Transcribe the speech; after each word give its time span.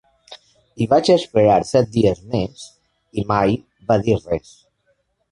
I 0.83 0.85
vaig 0.93 1.09
esperar 1.15 1.57
set 1.71 1.91
dies 1.97 2.21
més 2.31 2.63
i 3.23 3.25
mai 3.33 3.53
va 3.93 3.99
dir 4.07 4.17
res. 4.23 4.49